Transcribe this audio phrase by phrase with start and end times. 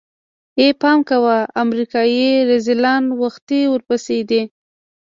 [0.59, 4.41] ای پام کوه امريکايي رذيلان وختي ورپسې دي.